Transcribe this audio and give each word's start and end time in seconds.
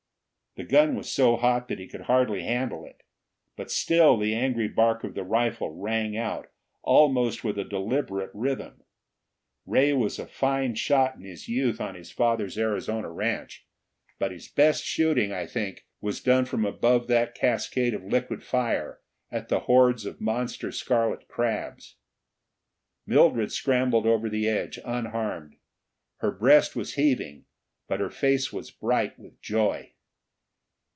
The 0.55 0.65
gun 0.65 0.95
was 0.95 1.09
so 1.09 1.37
hot 1.37 1.69
that 1.69 1.79
he 1.79 1.87
could 1.87 2.01
hardly 2.01 2.43
handle 2.43 2.83
it. 2.83 3.03
But 3.55 3.71
still 3.71 4.17
the 4.17 4.35
angry 4.35 4.67
bark 4.67 5.05
of 5.05 5.13
the 5.13 5.23
rifle 5.23 5.69
rang 5.73 6.17
out, 6.17 6.49
almost 6.83 7.41
with 7.45 7.57
a 7.57 7.63
deliberate 7.63 8.31
rhythm. 8.33 8.83
Ray 9.65 9.93
was 9.93 10.19
a 10.19 10.27
fine 10.27 10.75
shot 10.75 11.15
in 11.15 11.23
his 11.23 11.47
youth 11.47 11.79
on 11.79 11.95
his 11.95 12.11
father's 12.11 12.57
Arizona 12.57 13.09
ranch, 13.09 13.65
but 14.19 14.33
his 14.33 14.49
best 14.49 14.83
shooting, 14.83 15.31
I 15.31 15.45
think, 15.45 15.85
was 16.01 16.19
done 16.19 16.43
from 16.43 16.65
above 16.65 17.07
that 17.07 17.33
cascade 17.33 17.93
of 17.93 18.03
liquid 18.03 18.43
fire, 18.43 18.99
at 19.31 19.47
the 19.47 19.61
hordes 19.61 20.05
of 20.05 20.19
monster 20.19 20.73
scarlet 20.73 21.29
crabs. 21.29 21.95
Mildred 23.07 23.53
scrambled 23.53 24.05
over 24.05 24.27
the 24.27 24.49
edge, 24.49 24.79
unharmed. 24.83 25.55
Her 26.17 26.31
breast 26.33 26.75
was 26.75 26.95
heaving, 26.95 27.45
but 27.87 28.01
her 28.01 28.09
face 28.09 28.51
was 28.51 28.69
bright 28.69 29.17
with 29.17 29.41
joy. 29.41 29.93